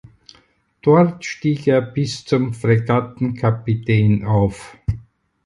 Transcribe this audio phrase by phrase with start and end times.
[0.81, 4.75] Dort stieg er bis zum Fregattenkapitän auf.